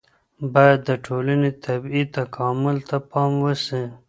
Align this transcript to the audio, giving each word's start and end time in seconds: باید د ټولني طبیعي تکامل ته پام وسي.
باید 0.53 0.79
د 0.89 0.91
ټولني 1.05 1.51
طبیعي 1.65 2.03
تکامل 2.17 2.77
ته 2.89 2.97
پام 3.11 3.31
وسي. 3.43 3.83